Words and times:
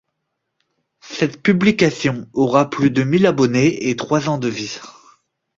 Cette 1.01 1.43
publication 1.43 2.27
aura 2.33 2.71
plus 2.71 2.89
de 2.89 3.03
mille 3.03 3.27
abonnés 3.27 3.87
et 3.91 3.95
trois 3.95 4.29
ans 4.29 4.39
de 4.39 4.47
vie. 4.49 4.79